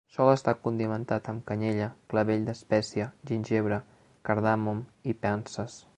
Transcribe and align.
Sol 0.13 0.29
estar 0.33 0.53
condimentat 0.61 1.29
amb 1.33 1.43
canyella, 1.51 1.89
clavell 2.13 2.47
d'espècia, 2.49 3.09
gingebre, 3.33 3.81
cardamom 4.31 4.85
i 5.13 5.19
panses. 5.27 5.83